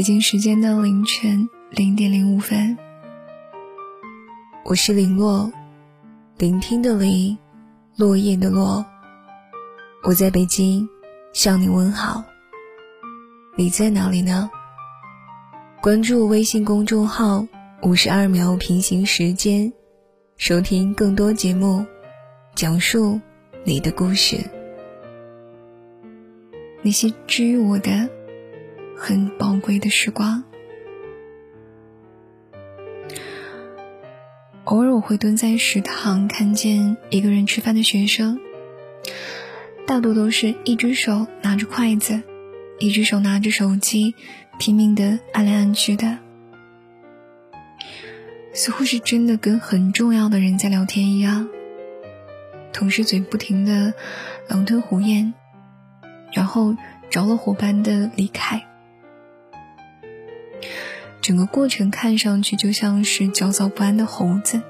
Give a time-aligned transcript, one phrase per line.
[0.00, 2.78] 北京时间的凌晨零点零五分，
[4.64, 5.52] 我是林落，
[6.38, 7.36] 聆听的林，
[7.98, 8.82] 落叶的落。
[10.02, 10.88] 我在北京
[11.34, 12.24] 向你问好，
[13.58, 14.50] 你在哪里呢？
[15.82, 17.46] 关注微信公众号
[17.84, 19.70] “五十二秒平行时间”，
[20.38, 21.84] 收听更多节目，
[22.54, 23.20] 讲述
[23.64, 24.38] 你的故事，
[26.80, 28.08] 那些治愈我的。
[29.02, 30.44] 很宝贵的时光。
[34.64, 38.38] 偶尔我会蹲在食堂，看见一个人吃饭的学生，
[39.86, 42.20] 大多都是一只手拿着筷子，
[42.78, 44.14] 一只手拿着手机，
[44.58, 46.18] 拼命的按来按去的，
[48.52, 51.48] 似乎是真的跟很重要的人在聊天一样，
[52.70, 53.94] 同时嘴不停的
[54.46, 55.32] 狼吞虎咽，
[56.34, 56.76] 然后
[57.08, 58.66] 着了火般的离开。
[61.20, 64.62] 整个过程看上去就像是焦躁不安的猴子。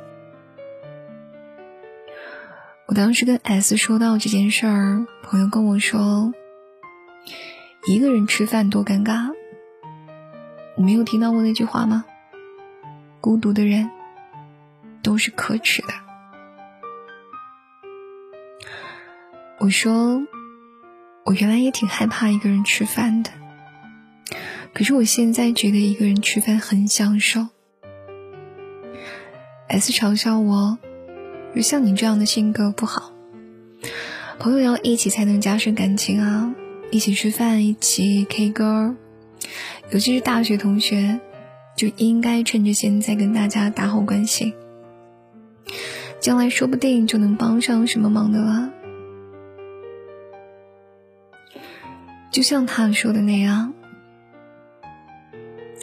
[2.86, 6.34] 我当时跟 S 说到这件事儿，朋友跟我说
[7.86, 9.30] ：“一个人吃饭多尴尬。”
[10.76, 12.04] 你没有听到过那句话吗？
[13.20, 13.90] 孤独的人
[15.02, 15.88] 都是可耻的。
[19.58, 20.22] 我说，
[21.24, 23.30] 我原来也挺害怕一个人吃饭的。
[24.72, 27.48] 可是我现在觉得一个人吃饭很享受。
[29.68, 30.78] S 嘲笑我，
[31.54, 33.12] 说像你这样的性格不好。
[34.38, 36.54] 朋友要一起才能加深感情啊，
[36.90, 38.96] 一起吃饭，一起 K 歌，
[39.90, 41.20] 尤其是大学同学，
[41.76, 44.54] 就应该趁着现在跟大家打好关系，
[46.20, 48.70] 将来说不定就能帮上什么忙的了。
[52.32, 53.74] 就像他说的那样。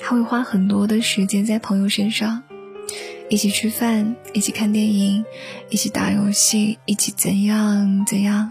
[0.09, 2.43] 他会花很多的时间在朋友身上，
[3.29, 5.25] 一起吃饭，一起看电影，
[5.69, 8.49] 一起打游戏，一起怎样怎样。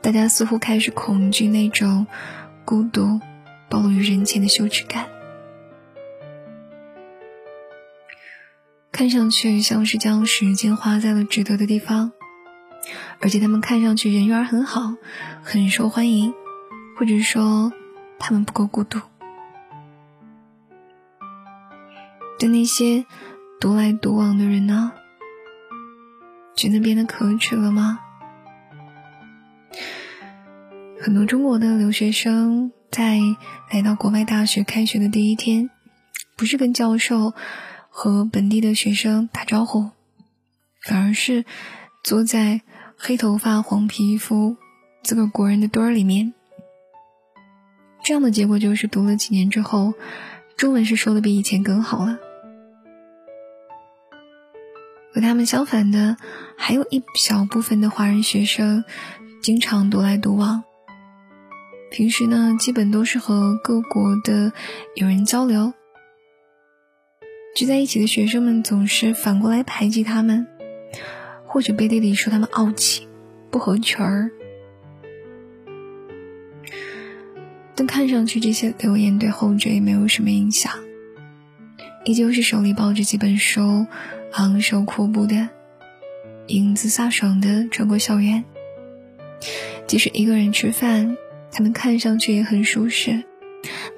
[0.00, 2.06] 大家似乎开始恐惧那种
[2.64, 3.20] 孤独
[3.68, 5.10] 暴露于人前的羞耻感，
[8.90, 12.12] 看上去像是将时间花在了值得的地方，
[13.20, 14.94] 而且他们看上去人缘很好，
[15.42, 16.32] 很受欢迎，
[16.96, 17.74] 或者说
[18.18, 18.98] 他们不够孤独。
[22.38, 23.04] 对那些
[23.60, 24.92] 独来独往的人呢，
[26.54, 27.98] 觉得变得可耻了吗？
[31.00, 33.18] 很多中国的留学生在
[33.72, 35.70] 来到国外大学开学的第一天，
[36.36, 37.34] 不是跟教授
[37.88, 39.90] 和本地的学生打招呼，
[40.82, 41.44] 反而是
[42.04, 42.60] 坐在
[42.96, 44.56] 黑头发、黄皮肤、
[45.02, 46.34] 自个国人的堆儿里面。
[48.04, 49.94] 这样的结果就是，读了几年之后，
[50.56, 52.18] 中文是说的比以前更好了。
[55.18, 56.16] 和他们相反的，
[56.56, 58.84] 还有一小部分的华人学生，
[59.42, 60.62] 经常独来独往。
[61.90, 64.52] 平时呢，基本都是和各国的
[64.94, 65.72] 友人交流。
[67.56, 70.46] 聚在一起的学生们总是反过来排挤他们，
[71.44, 73.08] 或者背地里说他们傲气、
[73.50, 74.30] 不合群儿。
[77.74, 80.72] 但看上去这些留言对后者也没有什么影响，
[82.04, 83.88] 依旧是手里抱着几本书。
[84.32, 85.48] 昂首阔步的，
[86.46, 88.44] 英姿飒爽的穿过校园。
[89.86, 91.16] 即使一个人吃饭，
[91.50, 93.24] 他们看上去也很舒适，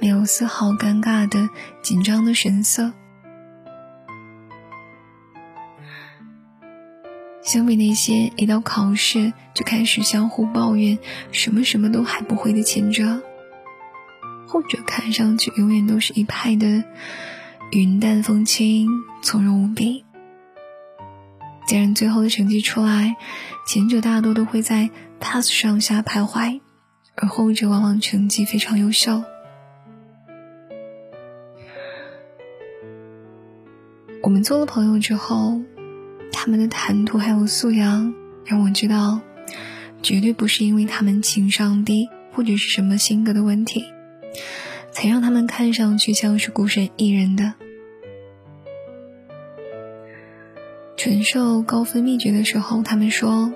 [0.01, 1.49] 没有丝毫尴尬的
[1.83, 2.93] 紧张的神色。
[7.43, 10.99] 相比那些一到考试就开始相互抱怨、
[11.33, 13.21] 什么什么都还不会的前者，
[14.47, 16.85] 后者看上去永远都是一派的
[17.73, 18.89] 云淡风轻、
[19.23, 20.05] 从容无比。
[21.71, 23.15] 既然最后的成绩出来，
[23.65, 24.91] 前者大多都会在
[25.21, 26.61] pass 上下徘徊，
[27.15, 29.23] 而后者往往成绩非常优秀。
[34.21, 35.61] 我们做了朋友之后，
[36.33, 38.13] 他们的谈吐还有素养，
[38.45, 39.21] 让我知道，
[40.03, 43.85] 绝对不是因为他们情商低或者是什么性格的问题，
[44.91, 47.55] 才让他们看上去像是孤身一人的。
[51.03, 53.55] 传授高分秘诀的时候，他们说：“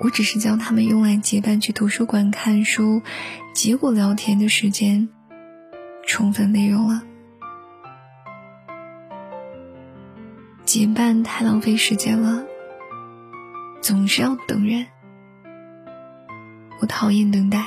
[0.00, 3.02] 我只是将他们用来结伴去图书馆看书，
[3.52, 5.10] 结果聊天的时间
[6.06, 7.02] 充分利用了。
[10.64, 12.46] 结伴太浪费时间了，
[13.82, 14.86] 总是要等人，
[16.80, 17.66] 我讨厌等待。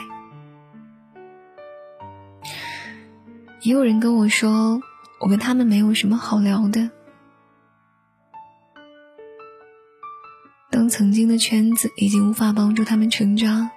[3.62, 4.81] 也有人跟我说，
[5.19, 6.90] 我跟他们没有什么好聊的。
[10.83, 13.71] 当曾经的圈子已经无法帮助他们成长，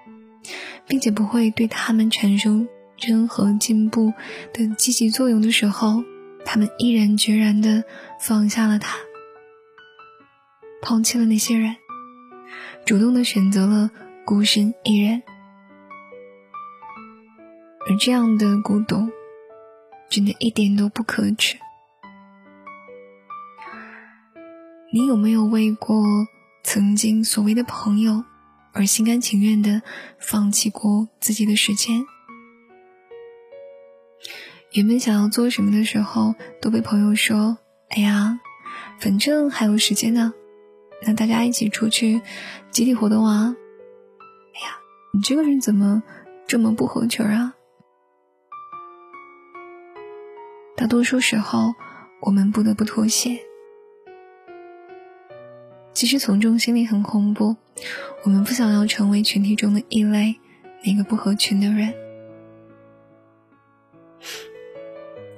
[0.89, 2.69] 并且不会对他们产生
[2.99, 4.13] 任何进步
[4.53, 6.03] 的积极作用的时候，
[6.45, 7.85] 他们毅然决然的
[8.21, 8.97] 放下了他，
[10.83, 11.77] 抛弃了那些人，
[12.85, 13.93] 主动的选择了
[14.25, 15.23] 孤身一人。
[17.89, 19.09] 而这样的孤独，
[20.11, 21.57] 真的一点都不可耻。
[24.93, 26.03] 你有没有为过
[26.67, 28.25] 曾经所谓的朋友
[28.73, 29.83] 而心甘情愿的
[30.19, 32.05] 放弃过自己的时间？
[34.73, 37.57] 原本想要做什么的时候，都被朋友说
[37.91, 38.41] ：“哎呀，
[38.99, 40.35] 反正还有时间呢，
[41.07, 42.21] 那大家一起出去
[42.73, 43.55] 集体活动啊！”
[44.53, 44.77] 哎呀，
[45.15, 46.03] 你这个人怎么
[46.49, 47.55] 这么不合群啊？
[50.77, 51.77] 大多数时候，
[52.23, 53.46] 我们不得不妥协。
[55.97, 57.57] 其实从众心理很恐怖，
[58.23, 60.37] 我们不想要成为群体中的异类，
[60.85, 61.95] 那个不合群的人。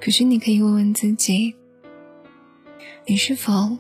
[0.00, 1.54] 可是你可以问问自己：
[3.06, 3.78] 你是否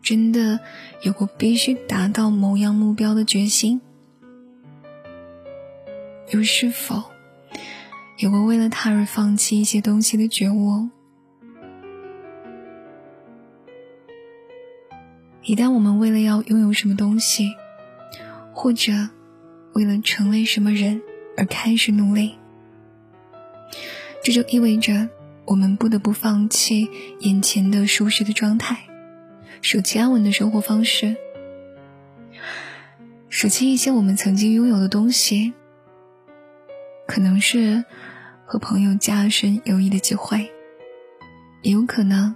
[0.00, 0.60] 真的
[1.02, 3.80] 有过必须达到某样目标的决心？
[6.30, 7.02] 又是否？
[8.18, 10.90] 有过为了他而放弃一些东西的觉悟。
[15.48, 17.54] 一旦我们为了要拥有什么东西，
[18.52, 18.92] 或者
[19.72, 21.00] 为了成为什么人
[21.38, 22.34] 而开始努力，
[24.22, 25.08] 这就意味着
[25.46, 26.90] 我们不得不放弃
[27.20, 28.76] 眼前的舒适的状态，
[29.62, 31.16] 舍弃安稳的生活方式，
[33.30, 35.54] 舍弃一些我们曾经拥有的东西，
[37.06, 37.86] 可能是。
[38.50, 40.50] 和朋友加深友谊的机会，
[41.60, 42.34] 也有可能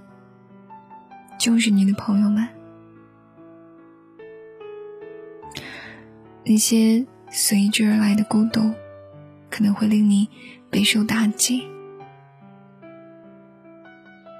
[1.38, 2.46] 就是你的朋友们。
[6.44, 8.72] 那些随之而来的孤独，
[9.48, 10.28] 可能会令你
[10.70, 11.62] 备受打击。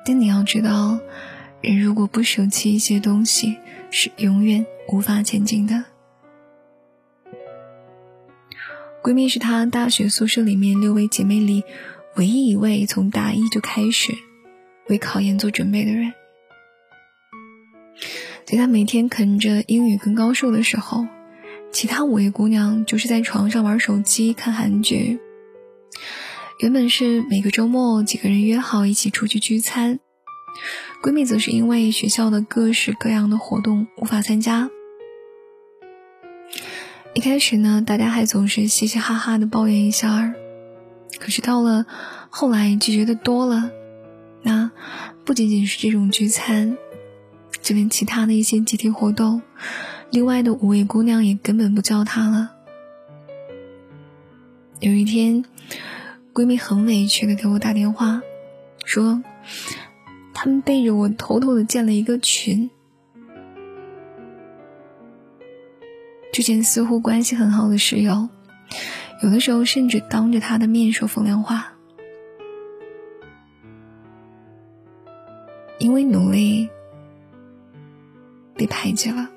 [0.05, 0.99] 但你要知道，
[1.61, 3.57] 人如果不舍弃一些东西，
[3.91, 5.85] 是永远无法前进的。
[9.03, 11.65] 闺蜜是她大学宿舍里面六位姐妹里
[12.17, 14.13] 唯一一位从大一就开始
[14.89, 16.13] 为考研做准备的人。
[18.45, 21.07] 在她每天啃着英语跟高数的时候，
[21.73, 25.19] 其他五位姑娘就是在床上玩手机、看韩剧。
[26.61, 29.99] 原本是每个周末几个人约好一起出去聚餐，
[31.03, 34.71] 闺蜜则是因为学校的各式各样的活动无法参加。
[37.15, 40.35] 一开始呢，大家还总是嘻嘻哈哈的抱怨一下儿，
[41.19, 41.87] 可是到了
[42.31, 43.71] 后来就觉得多了。
[44.43, 44.71] 那
[45.25, 46.77] 不仅仅是这种聚餐，
[47.61, 49.43] 就连其他的一些集体活动，
[50.13, 52.55] 另外的五位姑娘也根本不叫她了。
[54.79, 55.43] 有一天，
[56.35, 58.21] 闺蜜很委屈的给我打电话，
[58.85, 59.23] 说
[60.35, 62.71] 他们背着我偷偷的建了一个群。
[66.31, 68.29] 之前似乎关系很好的室友，
[69.23, 71.73] 有的时候甚至当着他的面说风凉话。
[75.79, 76.69] 因为努力
[78.55, 79.31] 被排挤了，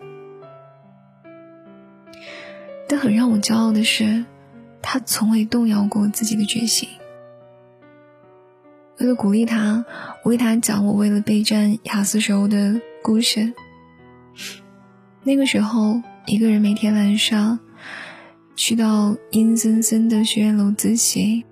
[2.87, 4.25] 但很让我骄傲的是，
[4.81, 6.89] 他从未动摇过自己的决心。
[8.99, 9.85] 为了鼓励他，
[10.23, 13.53] 我给他讲我为了备战雅思时候的故事。
[15.23, 16.01] 那个时候。
[16.27, 17.59] 一个人每天晚上
[18.55, 21.45] 去到阴森森的学院楼自习，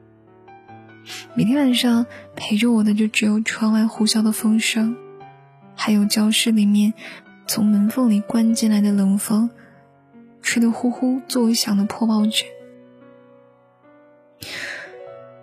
[1.36, 4.96] 每天晚上陪着我的就只有窗外呼啸的风声，
[5.76, 6.96] 还有教室里面
[7.46, 9.52] 从门缝里灌进来的冷风，
[10.54, 12.44] 吹得呼呼作响的破报纸。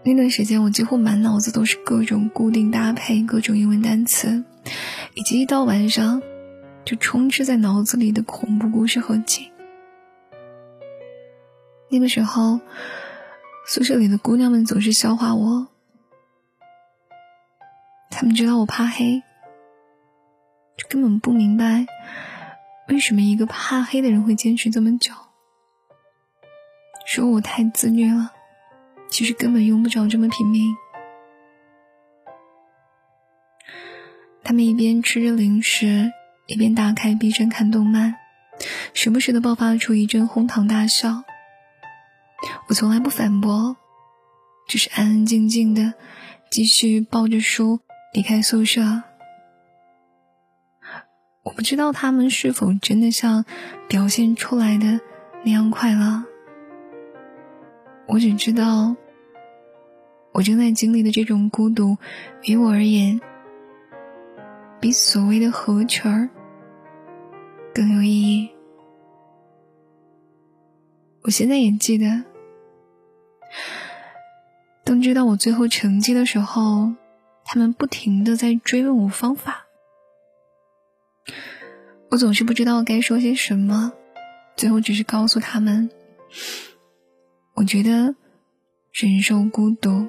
[0.05, 4.45] 那段时间，我几乎满脑子都是各种固定搭配、各种英文单词，
[5.15, 6.23] 以及一到晚上。
[6.85, 9.51] 就充斥在脑子里的恐怖故事合集。
[11.89, 12.61] 那个时候，
[13.67, 15.67] 宿舍里的姑娘们总是笑话我，
[18.11, 19.23] 他们知道我怕黑，
[20.77, 21.87] 就根本不明白
[22.91, 25.13] 为什么一个怕黑的人会坚持这么久，
[27.07, 28.33] 说我太自虐了，
[29.09, 30.75] 其实根本用不着这么拼命。
[34.43, 36.13] 他们一边吃着零食。
[36.47, 38.17] 一边打开 B 站看动漫，
[38.93, 41.23] 时不时的爆发出一阵哄堂大笑。
[42.67, 43.77] 我从来不反驳，
[44.67, 45.95] 只是安安静静的
[46.51, 47.79] 继续抱着书
[48.13, 49.05] 离开宿舍。
[51.43, 53.47] 我不知道他们是否真的像
[53.89, 55.01] 表现出来的
[55.43, 56.25] 那样快乐。
[58.07, 58.95] 我只知道，
[60.33, 61.97] 我正在经历的这种孤独，
[62.43, 63.21] 于我而言，
[64.81, 66.29] 比所谓的合群儿
[67.75, 68.51] 更有意义。
[71.23, 72.25] 我现在也记得，
[74.85, 76.93] 当知道我最后成绩的时候，
[77.45, 79.67] 他们不停的在追问我方法。
[82.11, 83.93] 我总是不知道该说些什么，
[84.57, 85.89] 最后只是告诉他们，
[87.55, 88.17] 我觉得
[88.93, 90.09] 忍受孤独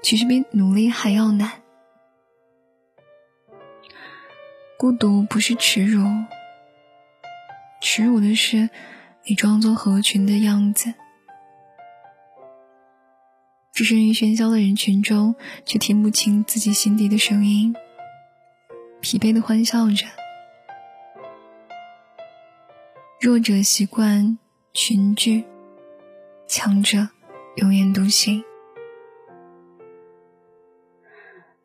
[0.00, 1.60] 其实比努力还要难。
[4.78, 6.06] 孤独不是耻辱，
[7.80, 8.70] 耻辱的是
[9.24, 10.94] 你装作合群的样子，
[13.72, 15.34] 置身于喧嚣的人群中，
[15.66, 17.74] 却听不清自己心底的声音，
[19.00, 20.06] 疲惫的欢笑着。
[23.28, 24.38] 弱者习惯
[24.72, 25.44] 群聚，
[26.46, 27.10] 强者
[27.56, 28.42] 永远独行。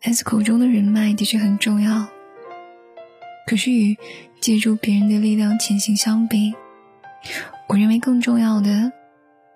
[0.01, 2.09] S 口中的人脉的确很重要，
[3.47, 3.97] 可是与
[4.41, 6.53] 借助别人的力量前行相比，
[7.69, 8.91] 我认为更重要的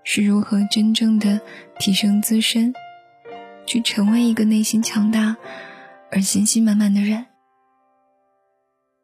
[0.06, 1.42] 是如何真正的
[1.78, 2.74] 提升自身，
[3.66, 5.36] 去成为一个内心强大
[6.10, 7.26] 而信心满满的人，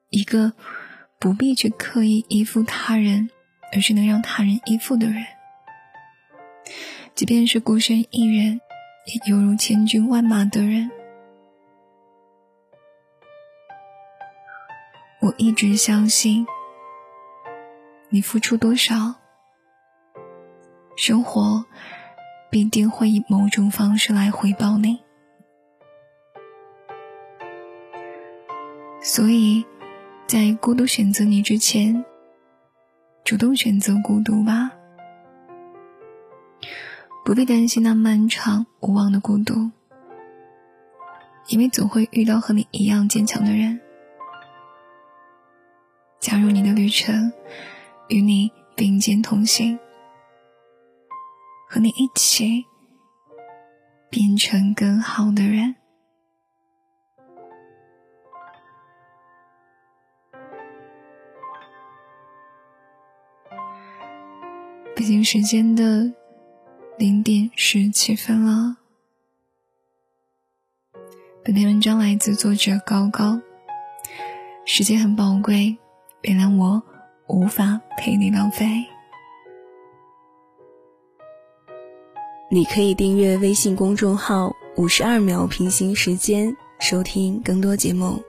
[0.07, 0.53] 一个。
[1.23, 3.29] 不必去刻意依附他人，
[3.71, 5.25] 而是能让他人依附的人。
[7.15, 8.59] 即便是孤身一人，
[9.05, 10.91] 也犹如千军万马的人。
[15.21, 16.45] 我一直相信，
[18.09, 19.15] 你付出多少，
[20.97, 21.63] 生活
[22.49, 25.01] 必定会以某种方式来回报你。
[29.01, 29.65] 所以。
[30.25, 32.03] 在孤独选择你之前，
[33.23, 34.71] 主动选择孤独吧，
[37.23, 39.69] 不必担心那漫长无望的孤独，
[41.49, 43.79] 因为总会遇到和你一样坚强的人，
[46.19, 47.31] 加入你的旅程，
[48.07, 49.77] 与你并肩同行，
[51.69, 52.65] 和你一起
[54.09, 55.75] 变成更好的人。
[65.23, 66.11] 时间的
[66.97, 68.77] 零点十七分了。
[71.43, 73.39] 本篇文章来自作者高高。
[74.65, 75.77] 时间很宝贵，
[76.21, 76.81] 原谅我
[77.27, 78.65] 无法陪你浪费。
[82.49, 88.21] 你可以订阅微信公众号“五十二秒平行时间”，收听更多节目。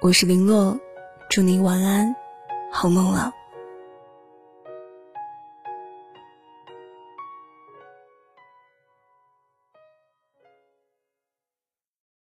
[0.00, 0.78] 我是林洛，
[1.30, 2.14] 祝你晚安，
[2.72, 3.37] 好梦了。